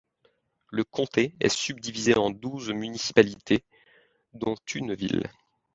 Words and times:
Le 0.71 0.83
comté 0.83 1.35
est 1.41 1.49
subdivisé 1.49 2.17
en 2.17 2.31
douze 2.31 2.71
municipalités, 2.71 3.63
dont 4.33 4.55
une 4.73 4.95
ville. 4.95 5.29